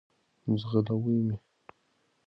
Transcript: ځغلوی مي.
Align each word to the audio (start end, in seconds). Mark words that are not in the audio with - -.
ځغلوی 0.59 1.19
مي. 1.27 1.35